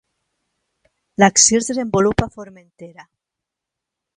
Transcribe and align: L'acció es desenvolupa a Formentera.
L'acció 1.23 1.59
es 1.63 1.69
desenvolupa 1.73 2.27
a 2.29 2.35
Formentera. 2.39 3.07